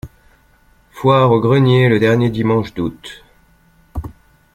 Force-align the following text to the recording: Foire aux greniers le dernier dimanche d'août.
Foire 0.89 1.29
aux 1.31 1.39
greniers 1.39 1.87
le 1.87 1.99
dernier 1.99 2.31
dimanche 2.31 2.73
d'août. 2.73 3.23